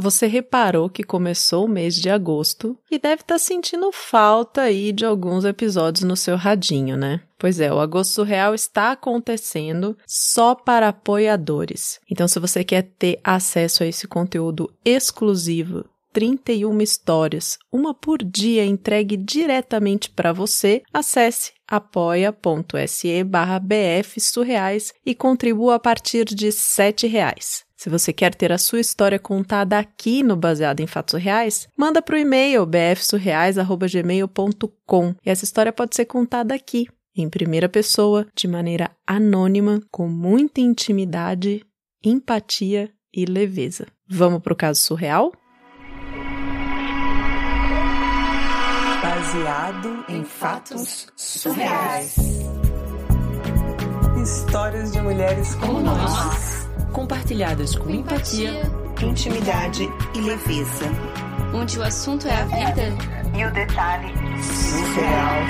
Você 0.00 0.26
reparou 0.26 0.88
que 0.88 1.02
começou 1.02 1.66
o 1.66 1.68
mês 1.68 1.94
de 1.94 2.08
agosto 2.08 2.74
e 2.90 2.98
deve 2.98 3.20
estar 3.20 3.34
tá 3.34 3.38
sentindo 3.38 3.92
falta 3.92 4.62
aí 4.62 4.92
de 4.92 5.04
alguns 5.04 5.44
episódios 5.44 6.04
no 6.04 6.16
seu 6.16 6.36
radinho, 6.36 6.96
né? 6.96 7.20
Pois 7.38 7.60
é, 7.60 7.70
o 7.70 7.78
Agosto 7.78 8.12
Surreal 8.12 8.54
está 8.54 8.92
acontecendo 8.92 9.94
só 10.06 10.54
para 10.54 10.88
apoiadores. 10.88 12.00
Então, 12.10 12.26
se 12.26 12.40
você 12.40 12.64
quer 12.64 12.90
ter 12.98 13.20
acesso 13.22 13.82
a 13.82 13.86
esse 13.86 14.08
conteúdo 14.08 14.72
exclusivo 14.82 15.84
31 16.14 16.80
histórias, 16.80 17.58
uma 17.70 17.92
por 17.92 18.24
dia 18.24 18.64
entregue 18.64 19.18
diretamente 19.18 20.08
para 20.08 20.32
você, 20.32 20.82
acesse 20.94 21.52
apoia.se 21.68 23.22
barra 23.24 23.58
bfsurreais 23.58 24.94
e 25.04 25.14
contribua 25.14 25.74
a 25.74 25.78
partir 25.78 26.24
de 26.24 26.48
R$ 26.48 27.08
reais. 27.08 27.68
Se 27.80 27.88
você 27.88 28.12
quer 28.12 28.34
ter 28.34 28.52
a 28.52 28.58
sua 28.58 28.78
história 28.78 29.18
contada 29.18 29.78
aqui 29.78 30.22
no 30.22 30.36
Baseado 30.36 30.80
em 30.80 30.86
Fatos 30.86 31.18
Reais, 31.18 31.66
manda 31.74 32.02
para 32.02 32.14
o 32.14 32.18
e-mail 32.18 32.66
bfsurreais.gmail.com 32.66 35.14
e 35.24 35.30
essa 35.30 35.46
história 35.46 35.72
pode 35.72 35.96
ser 35.96 36.04
contada 36.04 36.54
aqui, 36.54 36.86
em 37.16 37.30
primeira 37.30 37.70
pessoa, 37.70 38.26
de 38.36 38.46
maneira 38.46 38.90
anônima, 39.06 39.80
com 39.90 40.06
muita 40.06 40.60
intimidade, 40.60 41.64
empatia 42.04 42.92
e 43.14 43.24
leveza. 43.24 43.86
Vamos 44.06 44.42
para 44.42 44.52
o 44.52 44.56
caso 44.56 44.82
surreal? 44.82 45.32
Baseado 49.02 50.04
em 50.06 50.22
fatos 50.22 51.06
surreais. 51.16 52.14
Histórias 54.22 54.92
de 54.92 55.00
mulheres 55.00 55.54
como 55.54 55.80
nós 55.80 56.59
compartilhadas 56.90 57.74
com 57.74 57.90
empatia, 57.90 58.62
intimidade 59.02 59.88
e 60.14 60.20
leveza. 60.20 60.86
Onde 61.54 61.78
o 61.78 61.82
assunto 61.82 62.28
é 62.28 62.34
a 62.34 62.44
vida 62.44 62.82
e 63.36 63.44
o 63.44 63.52
detalhe 63.52 64.12
surreal. 64.42 65.40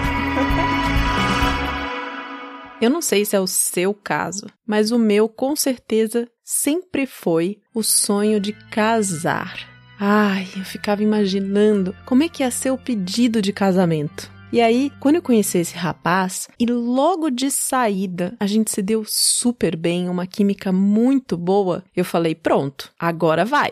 Eu 2.81 2.89
não 2.89 3.03
sei 3.03 3.25
se 3.25 3.37
é 3.37 3.41
o 3.41 3.47
seu 3.47 3.92
caso, 3.92 4.47
mas 4.67 4.91
o 4.91 4.98
meu 4.98 5.29
com 5.29 5.55
certeza 5.55 6.27
sempre 6.42 7.06
foi 7.06 7.59
o 7.75 7.83
sonho 7.83 8.41
de 8.41 8.53
casar. 8.70 9.69
Ai, 9.98 10.48
eu 10.57 10.64
ficava 10.64 11.03
imaginando 11.03 11.95
como 12.07 12.23
é 12.23 12.29
que 12.29 12.42
ia 12.42 12.51
ser 12.51 12.70
o 12.70 12.79
pedido 12.79 13.42
de 13.42 13.53
casamento. 13.53 14.31
E 14.53 14.61
aí, 14.61 14.91
quando 14.98 15.15
eu 15.15 15.23
conheci 15.23 15.59
esse 15.59 15.77
rapaz, 15.77 16.48
e 16.59 16.67
logo 16.67 17.31
de 17.31 17.53
saída 17.53 18.37
a 18.41 18.48
gente 18.48 18.73
se 18.73 18.83
deu 18.83 19.05
super 19.07 19.77
bem, 19.77 20.09
uma 20.09 20.27
química 20.27 20.73
muito 20.73 21.37
boa, 21.37 21.84
eu 21.95 22.05
falei: 22.05 22.34
pronto, 22.34 22.92
agora 22.98 23.45
vai. 23.45 23.70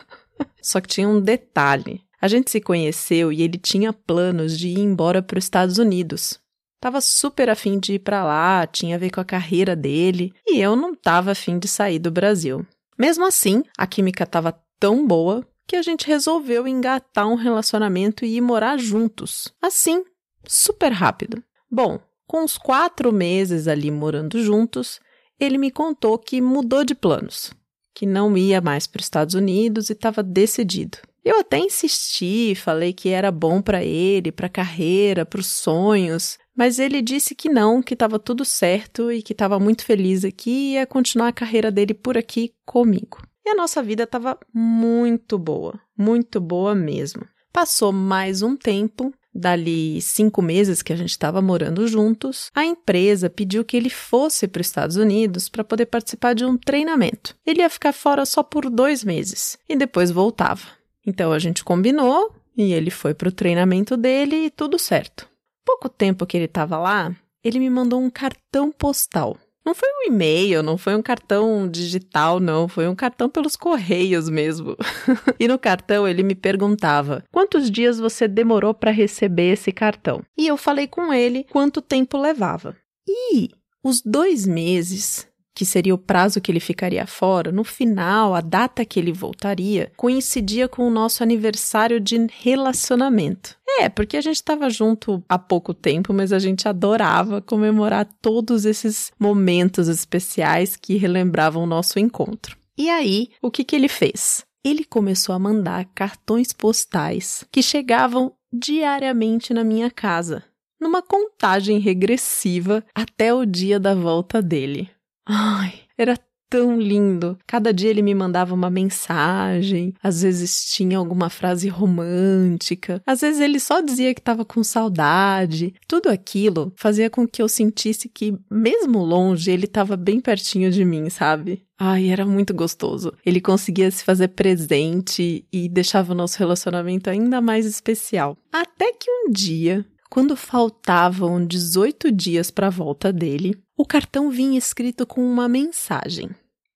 Só 0.62 0.80
que 0.80 0.88
tinha 0.88 1.06
um 1.06 1.20
detalhe. 1.20 2.00
A 2.20 2.26
gente 2.26 2.50
se 2.50 2.58
conheceu 2.58 3.30
e 3.30 3.42
ele 3.42 3.58
tinha 3.58 3.92
planos 3.92 4.58
de 4.58 4.68
ir 4.68 4.80
embora 4.80 5.22
para 5.22 5.38
os 5.38 5.44
Estados 5.44 5.76
Unidos. 5.76 6.40
Tava 6.80 7.02
super 7.02 7.50
afim 7.50 7.78
de 7.78 7.94
ir 7.94 7.98
para 7.98 8.24
lá, 8.24 8.66
tinha 8.66 8.96
a 8.96 8.98
ver 8.98 9.10
com 9.10 9.20
a 9.20 9.24
carreira 9.24 9.76
dele, 9.76 10.32
e 10.46 10.58
eu 10.58 10.74
não 10.74 10.94
tava 10.94 11.32
afim 11.32 11.58
de 11.58 11.68
sair 11.68 11.98
do 11.98 12.10
Brasil. 12.10 12.64
Mesmo 12.98 13.26
assim, 13.26 13.62
a 13.76 13.86
química 13.86 14.24
tava 14.24 14.58
tão 14.80 15.06
boa 15.06 15.46
que 15.68 15.76
a 15.76 15.82
gente 15.82 16.06
resolveu 16.06 16.66
engatar 16.66 17.28
um 17.28 17.34
relacionamento 17.34 18.24
e 18.24 18.38
ir 18.38 18.40
morar 18.40 18.78
juntos. 18.78 19.52
Assim, 19.60 20.02
super 20.46 20.90
rápido. 20.90 21.44
Bom, 21.70 22.00
com 22.26 22.42
uns 22.42 22.56
quatro 22.56 23.12
meses 23.12 23.68
ali 23.68 23.90
morando 23.90 24.42
juntos, 24.42 24.98
ele 25.38 25.58
me 25.58 25.70
contou 25.70 26.18
que 26.18 26.40
mudou 26.40 26.84
de 26.84 26.94
planos, 26.94 27.52
que 27.94 28.06
não 28.06 28.36
ia 28.36 28.62
mais 28.62 28.86
para 28.86 29.00
os 29.00 29.06
Estados 29.06 29.34
Unidos 29.34 29.90
e 29.90 29.92
estava 29.92 30.22
decidido. 30.22 30.96
Eu 31.22 31.38
até 31.38 31.58
insisti, 31.58 32.54
falei 32.54 32.94
que 32.94 33.10
era 33.10 33.30
bom 33.30 33.60
para 33.60 33.84
ele, 33.84 34.32
para 34.32 34.46
a 34.46 34.50
carreira, 34.50 35.26
para 35.26 35.40
os 35.40 35.48
sonhos, 35.48 36.38
mas 36.56 36.78
ele 36.78 37.02
disse 37.02 37.34
que 37.34 37.50
não, 37.50 37.82
que 37.82 37.92
estava 37.92 38.18
tudo 38.18 38.42
certo 38.42 39.12
e 39.12 39.22
que 39.22 39.34
estava 39.34 39.60
muito 39.60 39.84
feliz 39.84 40.24
aqui 40.24 40.50
e 40.50 40.72
ia 40.72 40.86
continuar 40.86 41.28
a 41.28 41.32
carreira 41.32 41.70
dele 41.70 41.92
por 41.92 42.16
aqui 42.16 42.54
comigo. 42.64 43.18
E 43.48 43.50
a 43.50 43.54
nossa 43.54 43.82
vida 43.82 44.02
estava 44.02 44.38
muito 44.52 45.38
boa, 45.38 45.80
muito 45.96 46.38
boa 46.38 46.74
mesmo. 46.74 47.26
Passou 47.50 47.90
mais 47.90 48.42
um 48.42 48.54
tempo, 48.54 49.10
dali 49.34 50.02
cinco 50.02 50.42
meses 50.42 50.82
que 50.82 50.92
a 50.92 50.96
gente 50.96 51.12
estava 51.12 51.40
morando 51.40 51.88
juntos, 51.88 52.50
a 52.54 52.62
empresa 52.62 53.30
pediu 53.30 53.64
que 53.64 53.74
ele 53.74 53.88
fosse 53.88 54.46
para 54.46 54.60
os 54.60 54.66
Estados 54.66 54.96
Unidos 54.96 55.48
para 55.48 55.64
poder 55.64 55.86
participar 55.86 56.34
de 56.34 56.44
um 56.44 56.58
treinamento. 56.58 57.34
Ele 57.46 57.62
ia 57.62 57.70
ficar 57.70 57.94
fora 57.94 58.26
só 58.26 58.42
por 58.42 58.68
dois 58.68 59.02
meses 59.02 59.56
e 59.66 59.74
depois 59.74 60.10
voltava. 60.10 60.66
Então 61.06 61.32
a 61.32 61.38
gente 61.38 61.64
combinou 61.64 62.36
e 62.54 62.74
ele 62.74 62.90
foi 62.90 63.14
para 63.14 63.30
o 63.30 63.32
treinamento 63.32 63.96
dele 63.96 64.44
e 64.44 64.50
tudo 64.50 64.78
certo. 64.78 65.26
Pouco 65.64 65.88
tempo 65.88 66.26
que 66.26 66.36
ele 66.36 66.44
estava 66.44 66.76
lá, 66.76 67.16
ele 67.42 67.58
me 67.58 67.70
mandou 67.70 67.98
um 67.98 68.10
cartão 68.10 68.70
postal 68.70 69.38
não 69.68 69.74
foi 69.74 69.88
um 69.90 70.10
e-mail, 70.10 70.62
não 70.62 70.78
foi 70.78 70.96
um 70.96 71.02
cartão 71.02 71.68
digital, 71.68 72.40
não. 72.40 72.66
Foi 72.66 72.88
um 72.88 72.94
cartão 72.94 73.28
pelos 73.28 73.54
correios 73.54 74.30
mesmo. 74.30 74.74
e 75.38 75.46
no 75.46 75.58
cartão 75.58 76.08
ele 76.08 76.22
me 76.22 76.34
perguntava: 76.34 77.22
quantos 77.30 77.70
dias 77.70 77.98
você 77.98 78.26
demorou 78.26 78.72
para 78.72 78.90
receber 78.90 79.52
esse 79.52 79.70
cartão? 79.70 80.22
E 80.38 80.46
eu 80.46 80.56
falei 80.56 80.86
com 80.86 81.12
ele 81.12 81.44
quanto 81.50 81.82
tempo 81.82 82.16
levava. 82.16 82.74
E 83.06 83.50
os 83.84 84.00
dois 84.00 84.46
meses 84.46 85.28
que 85.58 85.66
seria 85.66 85.92
o 85.92 85.98
prazo 85.98 86.40
que 86.40 86.52
ele 86.52 86.60
ficaria 86.60 87.04
fora, 87.04 87.50
no 87.50 87.64
final, 87.64 88.32
a 88.32 88.40
data 88.40 88.84
que 88.84 88.96
ele 88.96 89.10
voltaria, 89.10 89.90
coincidia 89.96 90.68
com 90.68 90.86
o 90.86 90.90
nosso 90.90 91.20
aniversário 91.20 91.98
de 91.98 92.28
relacionamento. 92.30 93.56
É, 93.80 93.88
porque 93.88 94.16
a 94.16 94.20
gente 94.20 94.36
estava 94.36 94.70
junto 94.70 95.20
há 95.28 95.36
pouco 95.36 95.74
tempo, 95.74 96.14
mas 96.14 96.32
a 96.32 96.38
gente 96.38 96.68
adorava 96.68 97.42
comemorar 97.42 98.08
todos 98.22 98.64
esses 98.64 99.10
momentos 99.18 99.88
especiais 99.88 100.76
que 100.76 100.96
relembravam 100.96 101.64
o 101.64 101.66
nosso 101.66 101.98
encontro. 101.98 102.56
E 102.78 102.88
aí, 102.88 103.30
o 103.42 103.50
que, 103.50 103.64
que 103.64 103.74
ele 103.74 103.88
fez? 103.88 104.44
Ele 104.64 104.84
começou 104.84 105.34
a 105.34 105.40
mandar 105.40 105.86
cartões 105.86 106.52
postais 106.52 107.44
que 107.50 107.64
chegavam 107.64 108.32
diariamente 108.52 109.52
na 109.52 109.64
minha 109.64 109.90
casa, 109.90 110.44
numa 110.80 111.02
contagem 111.02 111.80
regressiva 111.80 112.84
até 112.94 113.34
o 113.34 113.44
dia 113.44 113.80
da 113.80 113.92
volta 113.92 114.40
dele. 114.40 114.88
Ai, 115.28 115.74
era 115.96 116.16
tão 116.48 116.80
lindo. 116.80 117.38
Cada 117.46 117.72
dia 117.72 117.90
ele 117.90 118.02
me 118.02 118.14
mandava 118.14 118.54
uma 118.54 118.70
mensagem, 118.70 119.92
às 120.02 120.22
vezes 120.22 120.64
tinha 120.72 120.96
alguma 120.96 121.28
frase 121.28 121.68
romântica, 121.68 123.02
às 123.06 123.20
vezes 123.20 123.40
ele 123.40 123.60
só 123.60 123.80
dizia 123.80 124.14
que 124.14 124.20
estava 124.20 124.44
com 124.44 124.64
saudade. 124.64 125.74
Tudo 125.86 126.08
aquilo 126.08 126.72
fazia 126.76 127.10
com 127.10 127.26
que 127.26 127.42
eu 127.42 127.48
sentisse 127.48 128.08
que, 128.08 128.36
mesmo 128.50 129.04
longe, 129.04 129.50
ele 129.50 129.66
estava 129.66 129.96
bem 129.96 130.20
pertinho 130.20 130.70
de 130.70 130.84
mim, 130.84 131.10
sabe? 131.10 131.62
Ai, 131.78 132.08
era 132.08 132.26
muito 132.26 132.52
gostoso. 132.54 133.12
Ele 133.24 133.40
conseguia 133.40 133.90
se 133.90 134.02
fazer 134.02 134.28
presente 134.28 135.46
e 135.52 135.68
deixava 135.68 136.12
o 136.12 136.16
nosso 136.16 136.38
relacionamento 136.38 137.08
ainda 137.08 137.40
mais 137.40 137.66
especial. 137.66 138.36
Até 138.50 138.92
que 138.92 139.10
um 139.10 139.30
dia 139.30 139.84
quando 140.10 140.34
faltavam 140.34 141.46
18 141.46 142.10
dias 142.10 142.50
para 142.50 142.68
a 142.68 142.70
volta 142.70 143.12
dele, 143.12 143.54
o 143.78 143.86
cartão 143.86 144.28
vinha 144.28 144.58
escrito 144.58 145.06
com 145.06 145.22
uma 145.22 145.48
mensagem: 145.48 146.30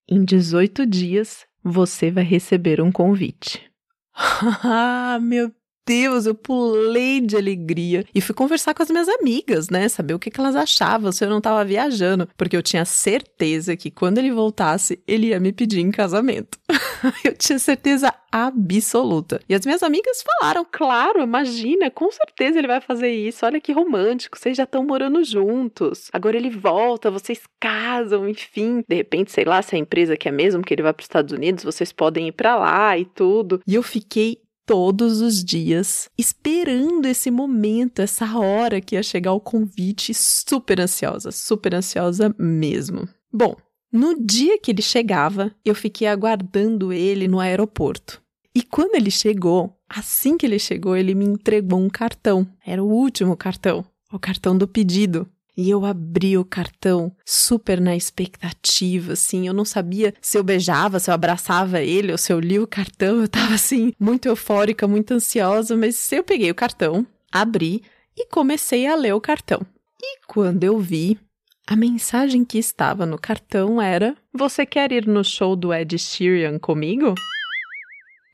Em 0.09 0.25
18 0.25 0.87
dias 0.87 1.45
você 1.63 2.11
vai 2.11 2.25
receber 2.25 2.81
um 2.81 2.93
convite. 2.93 3.61
ah, 4.15 5.19
meu 5.21 5.53
Deus, 5.85 6.27
eu 6.27 6.35
pulei 6.35 7.21
de 7.21 7.37
alegria 7.37 8.05
e 8.15 8.21
fui 8.21 8.35
conversar 8.35 8.73
com 8.73 8.85
as 8.85 8.91
minhas 8.91 9.09
amigas, 9.09 9.69
né? 9.69 9.89
Saber 9.89 10.15
o 10.15 10.19
que, 10.19 10.31
elas 10.39 10.55
achavam 10.55 11.11
se 11.11 11.25
eu 11.25 11.29
não 11.29 11.39
estava 11.39 11.65
viajando, 11.65 12.29
porque 12.37 12.57
eu 12.57 12.63
tinha 12.63 12.85
certeza 12.85 13.77
que 13.77 13.91
quando 13.91 14.19
ele 14.19 14.31
voltasse, 14.31 15.03
ele 15.07 15.29
ia 15.29 15.41
me 15.41 15.53
pedir 15.53 15.81
em 15.81 15.91
casamento. 15.91 16.57
eu 17.25 17.35
tinha 17.35 17.59
certeza 17.59 18.13
absoluta. 18.31 19.41
E 19.49 19.55
as 19.55 19.65
minhas 19.65 19.83
amigas 19.83 20.23
falaram, 20.23 20.67
claro, 20.71 21.23
imagina, 21.23 21.91
com 21.91 22.11
certeza 22.11 22.59
ele 22.59 22.67
vai 22.67 22.81
fazer 22.81 23.11
isso. 23.11 23.45
Olha 23.45 23.61
que 23.61 23.73
romântico, 23.73 24.39
vocês 24.39 24.57
já 24.57 24.65
estão 24.65 24.85
morando 24.85 25.23
juntos. 25.25 26.09
Agora 26.13 26.37
ele 26.37 26.51
volta, 26.51 27.11
vocês 27.11 27.43
casam, 27.61 28.29
enfim. 28.29 28.83
De 28.89 28.97
repente, 28.97 29.33
sei 29.33 29.45
lá, 29.45 29.61
se 29.63 29.75
a 29.75 29.79
empresa 29.79 30.17
quer 30.17 30.33
mesmo 30.33 30.63
que 30.63 30.73
ele 30.73 30.83
vá 30.83 30.93
para 30.93 31.03
os 31.03 31.07
Estados 31.07 31.33
Unidos, 31.33 31.65
vocês 31.65 31.93
podem 31.93 32.29
ir 32.29 32.33
para 32.33 32.57
lá 32.57 32.97
e 32.97 33.05
tudo. 33.05 33.61
E 33.67 33.75
eu 33.75 33.83
fiquei 33.83 34.39
todos 34.65 35.21
os 35.21 35.45
dias, 35.45 36.09
esperando 36.17 37.07
esse 37.07 37.31
momento, 37.31 38.01
essa 38.01 38.39
hora 38.39 38.81
que 38.81 38.95
ia 38.95 39.03
chegar 39.03 39.33
o 39.33 39.41
convite, 39.41 40.15
super 40.15 40.81
ansiosa, 40.81 41.33
super 41.33 41.75
ansiosa 41.75 42.35
mesmo. 42.39 43.09
Bom, 43.33 43.57
no 43.93 44.19
dia 44.19 44.59
que 44.59 44.71
ele 44.71 44.81
chegava, 44.81 45.55
eu 45.63 45.75
fiquei 45.75 46.09
aguardando 46.09 46.93
ele 46.93 47.29
no 47.29 47.39
aeroporto. 47.39 48.23
E 48.55 48.63
quando 48.63 48.95
ele 48.95 49.11
chegou, 49.11 49.77
assim 49.89 50.37
que 50.39 50.47
ele 50.47 50.59
chegou, 50.59 50.97
ele 50.97 51.15
me 51.15 51.25
entregou 51.25 51.79
um 51.79 51.91
cartão. 51.91 52.47
Era 52.65 52.83
o 52.83 52.89
último 52.89 53.37
cartão, 53.37 53.85
o 54.11 54.19
cartão 54.19 54.57
do 54.57 54.67
pedido. 54.67 55.29
E 55.55 55.69
eu 55.69 55.85
abri 55.85 56.39
o 56.39 56.45
cartão 56.45 57.15
super 57.27 57.79
na 57.79 57.95
expectativa, 57.95 59.13
assim. 59.13 59.47
Eu 59.47 59.53
não 59.53 59.67
sabia 59.67 60.15
se 60.21 60.39
eu 60.39 60.43
beijava, 60.43 60.99
se 60.99 61.11
eu 61.11 61.15
abraçava 61.15 61.83
ele 61.83 62.13
ou 62.13 62.17
se 62.17 62.33
eu 62.33 62.41
li 62.41 62.59
o 62.59 62.67
cartão. 62.67 63.21
Eu 63.21 63.29
tava, 63.29 63.55
assim, 63.55 63.93
muito 64.01 64.27
eufórica, 64.27 64.89
muito 64.89 65.13
ansiosa. 65.13 65.77
Mas 65.77 66.11
eu 66.11 66.25
peguei 66.25 66.51
o 66.51 66.55
cartão, 66.55 67.07
abri 67.31 67.83
e 68.17 68.27
comecei 68.27 68.87
a 68.87 68.95
ler 68.95 69.15
o 69.15 69.21
cartão. 69.21 69.61
E 70.01 70.21
quando 70.27 70.65
eu 70.65 70.79
vi, 70.79 71.19
a 71.67 71.77
mensagem 71.77 72.45
que 72.45 72.59
estava 72.59 73.07
no 73.07 73.19
cartão 73.19 73.81
era: 73.81 74.17
Você 74.33 74.67
quer 74.67 74.93
ir 74.93 75.07
no 75.07 75.25
show 75.25 75.55
do 75.55 75.73
Ed 75.73 75.99
Sheeran 75.99 76.59
comigo? 76.59 77.15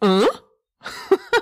Hã? 0.02 0.26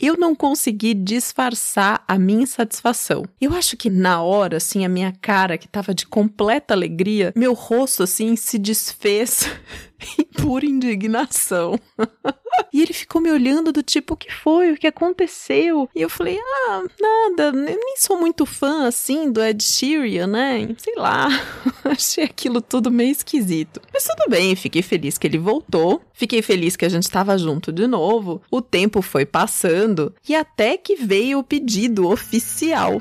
eu 0.00 0.16
não 0.16 0.34
consegui 0.34 0.92
disfarçar 0.92 2.04
a 2.06 2.18
minha 2.18 2.42
insatisfação. 2.42 3.24
Eu 3.40 3.54
acho 3.54 3.76
que 3.76 3.88
na 3.88 4.22
hora, 4.22 4.56
assim, 4.58 4.84
a 4.84 4.88
minha 4.88 5.12
cara, 5.20 5.56
que 5.56 5.68
tava 5.68 5.94
de 5.94 6.06
completa 6.06 6.74
alegria, 6.74 7.32
meu 7.36 7.54
rosto, 7.54 8.02
assim, 8.02 8.36
se 8.36 8.58
desfez 8.58 9.44
em 10.18 10.24
pura 10.24 10.66
indignação. 10.66 11.78
e 12.72 12.82
ele 12.82 12.92
ficou 12.92 13.20
me 13.20 13.30
olhando 13.30 13.72
do 13.72 13.82
tipo, 13.82 14.14
o 14.14 14.16
que 14.16 14.32
foi? 14.32 14.72
O 14.72 14.76
que 14.76 14.86
aconteceu? 14.86 15.88
E 15.94 16.02
eu 16.02 16.08
falei, 16.08 16.38
ah, 16.68 16.82
nada, 17.00 17.52
nem 17.52 17.96
sou 17.96 18.18
muito 18.18 18.44
fã, 18.44 18.86
assim, 18.86 19.30
do 19.30 19.42
Ed 19.42 19.62
Sheeran, 19.62 20.26
né? 20.26 20.74
Sei 20.78 20.94
lá, 20.96 21.28
achei 21.84 22.24
aquilo 22.24 22.60
tudo 22.60 22.90
meio 22.90 23.12
esquisito. 23.12 23.80
Mas 23.92 24.04
tudo 24.04 24.28
bem, 24.28 24.56
fiquei 24.56 24.82
feliz 24.82 25.16
que 25.18 25.26
ele 25.26 25.38
voltou, 25.38 26.02
fiquei 26.12 26.42
feliz 26.42 26.76
que 26.76 26.84
a 26.84 26.88
gente 26.88 27.04
estava 27.04 27.38
junto 27.38 27.72
de 27.72 27.86
novo, 27.86 28.42
o 28.50 28.60
tempo 28.60 29.00
foi 29.02 29.24
passando, 29.24 30.14
e 30.28 30.34
até 30.34 30.76
que 30.76 30.96
veio 30.96 31.38
o 31.38 31.44
pedido 31.44 32.08
oficial. 32.08 33.00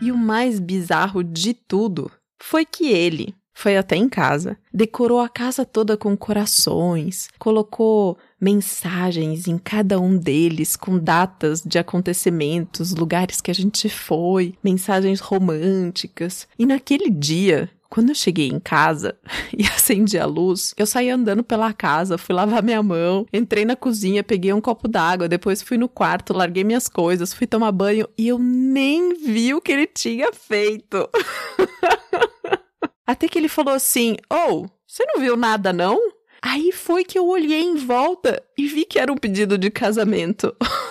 E 0.00 0.12
o 0.12 0.16
mais 0.16 0.60
bizarro 0.60 1.24
de 1.24 1.52
tudo 1.54 2.10
foi 2.38 2.64
que 2.64 2.88
ele, 2.88 3.34
foi 3.58 3.76
até 3.76 3.96
em 3.96 4.08
casa, 4.08 4.56
decorou 4.72 5.18
a 5.18 5.28
casa 5.28 5.64
toda 5.64 5.96
com 5.96 6.16
corações, 6.16 7.28
colocou 7.40 8.16
mensagens 8.40 9.48
em 9.48 9.58
cada 9.58 9.98
um 9.98 10.16
deles 10.16 10.76
com 10.76 10.96
datas 10.96 11.60
de 11.62 11.76
acontecimentos, 11.76 12.94
lugares 12.94 13.40
que 13.40 13.50
a 13.50 13.54
gente 13.54 13.88
foi, 13.88 14.54
mensagens 14.62 15.18
românticas. 15.18 16.46
E 16.56 16.64
naquele 16.64 17.10
dia, 17.10 17.68
quando 17.90 18.10
eu 18.10 18.14
cheguei 18.14 18.46
em 18.46 18.60
casa 18.60 19.16
e 19.52 19.66
acendi 19.66 20.16
a 20.18 20.24
luz, 20.24 20.72
eu 20.76 20.86
saí 20.86 21.10
andando 21.10 21.42
pela 21.42 21.72
casa, 21.72 22.16
fui 22.16 22.36
lavar 22.36 22.62
minha 22.62 22.80
mão, 22.80 23.26
entrei 23.32 23.64
na 23.64 23.74
cozinha, 23.74 24.22
peguei 24.22 24.52
um 24.52 24.60
copo 24.60 24.86
d'água, 24.86 25.26
depois 25.26 25.62
fui 25.62 25.76
no 25.76 25.88
quarto, 25.88 26.32
larguei 26.32 26.62
minhas 26.62 26.86
coisas, 26.86 27.34
fui 27.34 27.46
tomar 27.48 27.72
banho 27.72 28.08
e 28.16 28.28
eu 28.28 28.38
nem 28.38 29.14
vi 29.14 29.52
o 29.52 29.60
que 29.60 29.72
ele 29.72 29.88
tinha 29.88 30.32
feito. 30.32 31.10
Até 33.08 33.26
que 33.26 33.38
ele 33.38 33.48
falou 33.48 33.72
assim: 33.72 34.16
Oh, 34.30 34.66
você 34.86 35.02
não 35.06 35.18
viu 35.18 35.34
nada, 35.34 35.72
não? 35.72 35.98
Aí 36.42 36.70
foi 36.72 37.04
que 37.04 37.18
eu 37.18 37.26
olhei 37.26 37.62
em 37.62 37.74
volta 37.74 38.42
e 38.56 38.66
vi 38.68 38.84
que 38.84 38.98
era 38.98 39.10
um 39.10 39.16
pedido 39.16 39.56
de 39.56 39.70
casamento. 39.70 40.54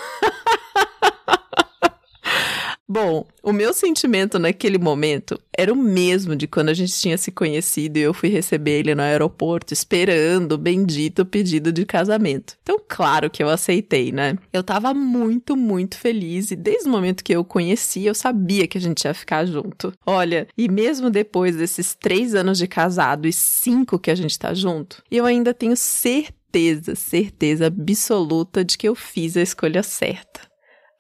Bom, 2.99 3.27
o 3.43 3.53
meu 3.53 3.75
sentimento 3.75 4.39
naquele 4.39 4.79
momento 4.79 5.39
era 5.55 5.71
o 5.71 5.75
mesmo 5.75 6.35
de 6.35 6.47
quando 6.47 6.69
a 6.69 6.73
gente 6.73 6.93
tinha 6.93 7.15
se 7.15 7.31
conhecido 7.31 7.97
e 7.97 8.01
eu 8.01 8.11
fui 8.11 8.27
receber 8.27 8.79
ele 8.79 8.95
no 8.95 9.03
aeroporto 9.03 9.71
esperando 9.71 10.53
o 10.53 10.57
bendito 10.57 11.23
pedido 11.23 11.71
de 11.71 11.85
casamento. 11.85 12.57
Então, 12.63 12.81
claro 12.87 13.29
que 13.29 13.43
eu 13.43 13.49
aceitei, 13.49 14.11
né? 14.11 14.35
Eu 14.51 14.63
tava 14.63 14.95
muito, 14.95 15.55
muito 15.55 15.95
feliz 15.95 16.49
e 16.49 16.55
desde 16.55 16.89
o 16.89 16.91
momento 16.91 17.23
que 17.23 17.35
eu 17.35 17.45
conheci, 17.45 18.03
eu 18.03 18.15
sabia 18.15 18.65
que 18.65 18.79
a 18.79 18.81
gente 18.81 19.03
ia 19.03 19.13
ficar 19.13 19.45
junto. 19.45 19.93
Olha, 20.03 20.47
e 20.57 20.67
mesmo 20.67 21.11
depois 21.11 21.55
desses 21.55 21.93
três 21.93 22.33
anos 22.33 22.57
de 22.57 22.65
casado 22.65 23.27
e 23.27 23.31
cinco 23.31 23.99
que 23.99 24.09
a 24.09 24.15
gente 24.15 24.39
tá 24.39 24.55
junto, 24.55 25.03
eu 25.11 25.23
ainda 25.23 25.53
tenho 25.53 25.77
certeza, 25.77 26.95
certeza 26.95 27.67
absoluta 27.67 28.65
de 28.65 28.75
que 28.75 28.89
eu 28.89 28.95
fiz 28.95 29.37
a 29.37 29.41
escolha 29.43 29.83
certa. 29.83 30.46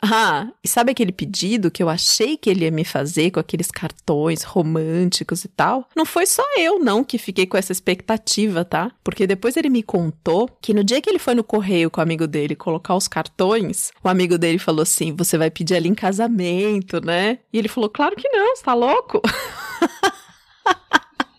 Ah, 0.09 0.47
e 0.63 0.67
sabe 0.67 0.91
aquele 0.91 1.11
pedido 1.11 1.69
que 1.69 1.83
eu 1.83 1.89
achei 1.89 2.37
que 2.37 2.49
ele 2.49 2.63
ia 2.63 2.71
me 2.71 2.85
fazer 2.85 3.31
com 3.31 3.39
aqueles 3.39 3.69
cartões 3.69 4.43
românticos 4.43 5.43
e 5.43 5.49
tal? 5.49 5.87
Não 5.95 6.05
foi 6.05 6.25
só 6.25 6.43
eu, 6.57 6.79
não, 6.79 7.03
que 7.03 7.17
fiquei 7.17 7.45
com 7.45 7.57
essa 7.57 7.73
expectativa, 7.73 8.63
tá? 8.63 8.91
Porque 9.03 9.27
depois 9.27 9.57
ele 9.57 9.69
me 9.69 9.83
contou 9.83 10.49
que 10.61 10.73
no 10.73 10.83
dia 10.83 11.01
que 11.01 11.09
ele 11.09 11.19
foi 11.19 11.35
no 11.35 11.43
correio 11.43 11.91
com 11.91 11.99
o 11.99 12.03
amigo 12.03 12.25
dele 12.25 12.55
colocar 12.55 12.95
os 12.95 13.07
cartões, 13.07 13.91
o 14.01 14.07
amigo 14.07 14.37
dele 14.37 14.59
falou 14.59 14.83
assim: 14.83 15.13
Você 15.15 15.37
vai 15.37 15.51
pedir 15.51 15.75
ela 15.75 15.87
em 15.87 15.95
casamento, 15.95 17.03
né? 17.05 17.39
E 17.51 17.57
ele 17.57 17.67
falou: 17.67 17.89
Claro 17.89 18.15
que 18.15 18.29
não, 18.29 18.55
você 18.55 18.63
tá 18.63 18.73
louco? 18.73 19.21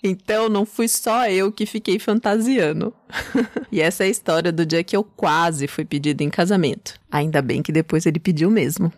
Então 0.03 0.49
não 0.49 0.65
fui 0.65 0.89
só 0.89 1.29
eu 1.29 1.51
que 1.51 1.67
fiquei 1.67 1.99
fantasiando. 1.99 2.93
e 3.73 3.81
essa 3.81 4.05
é 4.05 4.07
a 4.07 4.11
história 4.11 4.53
do 4.53 4.65
dia 4.65 4.85
que 4.85 4.97
eu 4.97 5.03
quase 5.03 5.67
fui 5.67 5.85
pedido 5.85 6.23
em 6.23 6.31
casamento. 6.31 6.95
Ainda 7.11 7.43
bem 7.43 7.63
que 7.63 7.73
depois 7.73 8.07
ele 8.07 8.19
pediu 8.19 8.51
mesmo. 8.51 8.93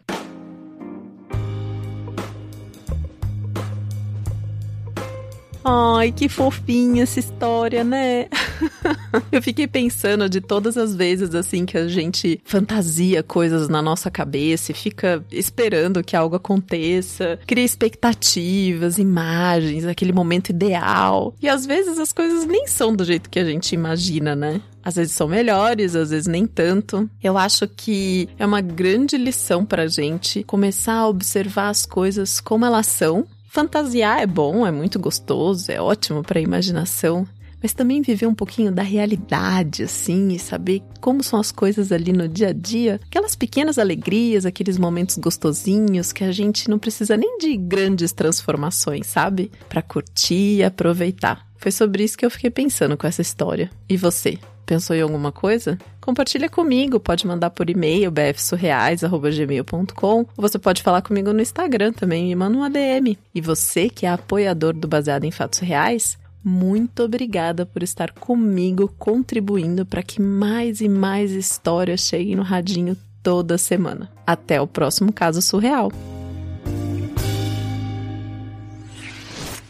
Ai, 5.64 6.10
que 6.10 6.28
fofinha 6.28 7.02
essa 7.02 7.20
história, 7.20 7.84
né? 7.84 8.28
eu 9.30 9.42
fiquei 9.42 9.66
pensando 9.66 10.28
de 10.28 10.40
todas 10.40 10.76
as 10.76 10.94
vezes 10.94 11.34
assim 11.34 11.66
que 11.66 11.76
a 11.76 11.86
gente 11.86 12.40
fantasia 12.44 13.22
coisas 13.22 13.68
na 13.68 13.82
nossa 13.82 14.10
cabeça 14.10 14.72
e 14.72 14.74
fica 14.74 15.22
esperando 15.30 16.02
que 16.02 16.16
algo 16.16 16.36
aconteça, 16.36 17.38
cria 17.46 17.64
expectativas, 17.64 18.98
imagens, 18.98 19.84
aquele 19.84 20.12
momento 20.12 20.50
ideal. 20.50 21.34
E 21.42 21.48
às 21.48 21.66
vezes 21.66 21.98
as 21.98 22.12
coisas 22.12 22.46
nem 22.46 22.66
são 22.66 22.94
do 22.94 23.04
jeito 23.04 23.28
que 23.28 23.38
a 23.38 23.44
gente 23.44 23.74
imagina, 23.74 24.34
né? 24.34 24.62
Às 24.82 24.96
vezes 24.96 25.12
são 25.12 25.28
melhores, 25.28 25.94
às 25.94 26.10
vezes 26.10 26.26
nem 26.26 26.46
tanto. 26.46 27.08
Eu 27.22 27.36
acho 27.36 27.68
que 27.68 28.28
é 28.38 28.46
uma 28.46 28.62
grande 28.62 29.18
lição 29.18 29.64
pra 29.64 29.86
gente 29.86 30.42
começar 30.44 30.94
a 30.94 31.08
observar 31.08 31.68
as 31.68 31.84
coisas 31.84 32.40
como 32.40 32.64
elas 32.64 32.86
são 32.86 33.26
Fantasiar 33.52 34.22
é 34.22 34.28
bom, 34.28 34.64
é 34.64 34.70
muito 34.70 34.96
gostoso, 34.96 35.72
é 35.72 35.82
ótimo 35.82 36.22
para 36.22 36.38
a 36.38 36.42
imaginação, 36.42 37.26
mas 37.60 37.74
também 37.74 38.00
viver 38.00 38.26
um 38.26 38.34
pouquinho 38.34 38.70
da 38.70 38.80
realidade, 38.80 39.82
assim, 39.82 40.28
e 40.28 40.38
saber 40.38 40.80
como 41.00 41.20
são 41.20 41.40
as 41.40 41.50
coisas 41.50 41.90
ali 41.90 42.12
no 42.12 42.28
dia 42.28 42.50
a 42.50 42.52
dia, 42.52 43.00
aquelas 43.04 43.34
pequenas 43.34 43.76
alegrias, 43.76 44.46
aqueles 44.46 44.78
momentos 44.78 45.18
gostosinhos 45.18 46.12
que 46.12 46.22
a 46.22 46.30
gente 46.30 46.70
não 46.70 46.78
precisa 46.78 47.16
nem 47.16 47.38
de 47.38 47.56
grandes 47.56 48.12
transformações, 48.12 49.08
sabe? 49.08 49.50
Para 49.68 49.82
curtir 49.82 50.58
e 50.58 50.62
aproveitar. 50.62 51.44
Foi 51.56 51.72
sobre 51.72 52.04
isso 52.04 52.16
que 52.16 52.24
eu 52.24 52.30
fiquei 52.30 52.50
pensando 52.50 52.96
com 52.96 53.04
essa 53.04 53.20
história. 53.20 53.68
E 53.88 53.96
você? 53.96 54.38
Pensou 54.66 54.94
em 54.94 55.02
alguma 55.02 55.32
coisa? 55.32 55.78
Compartilha 56.00 56.48
comigo, 56.48 57.00
pode 57.00 57.26
mandar 57.26 57.50
por 57.50 57.68
e-mail 57.68 58.10
bfsurreais@gmail.com. 58.10 60.18
Ou 60.18 60.28
você 60.36 60.58
pode 60.58 60.82
falar 60.82 61.02
comigo 61.02 61.32
no 61.32 61.40
Instagram 61.40 61.92
também, 61.92 62.26
me 62.26 62.34
manda 62.34 62.56
um 62.56 62.62
ADM. 62.62 63.16
E 63.34 63.40
você 63.40 63.88
que 63.88 64.06
é 64.06 64.10
apoiador 64.10 64.74
do 64.74 64.86
Baseado 64.86 65.24
em 65.24 65.30
Fatos 65.30 65.58
Reais, 65.58 66.18
muito 66.42 67.02
obrigada 67.02 67.66
por 67.66 67.82
estar 67.82 68.12
comigo 68.12 68.92
contribuindo 68.98 69.84
para 69.84 70.02
que 70.02 70.22
mais 70.22 70.80
e 70.80 70.88
mais 70.88 71.32
histórias 71.32 72.00
cheguem 72.00 72.36
no 72.36 72.42
radinho 72.42 72.96
toda 73.22 73.58
semana. 73.58 74.10
Até 74.26 74.60
o 74.60 74.66
próximo 74.66 75.12
caso 75.12 75.42
surreal. 75.42 75.92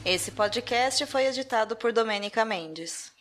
Esse 0.04 0.30
podcast 0.30 1.04
foi 1.06 1.26
editado 1.26 1.76
por 1.76 1.92
Domênica 1.92 2.44
Mendes. 2.44 3.12